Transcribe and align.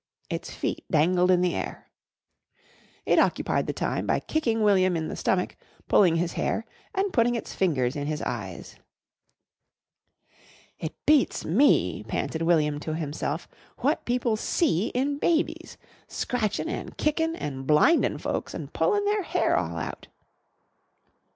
Its 0.31 0.49
feet 0.49 0.83
dangled 0.89 1.29
in 1.29 1.41
the 1.41 1.53
air. 1.53 1.87
It 3.05 3.19
occupied 3.19 3.67
the 3.67 3.71
time 3.71 4.07
by 4.07 4.19
kicking 4.19 4.63
William 4.63 4.97
in 4.97 5.09
the 5.09 5.15
stomach, 5.15 5.55
pulling 5.87 6.15
his 6.15 6.33
hair, 6.33 6.65
and 6.95 7.13
putting 7.13 7.35
its 7.35 7.53
fingers 7.53 7.95
in 7.95 8.07
his 8.07 8.19
eyes. 8.23 8.77
"It 10.79 10.95
beats 11.05 11.45
me," 11.45 12.01
panted 12.07 12.41
William 12.41 12.79
to 12.79 12.95
himself, 12.95 13.47
"what 13.77 14.05
people 14.05 14.35
see 14.37 14.87
in 14.87 15.19
babies! 15.19 15.77
Scratchin' 16.07 16.67
an' 16.67 16.93
kickin' 16.97 17.35
and 17.35 17.67
blindin' 17.67 18.17
folks 18.17 18.55
and 18.55 18.73
pullin' 18.73 19.05
their 19.05 19.21
hair 19.21 19.55
all 19.55 19.77
out!" 19.77 20.07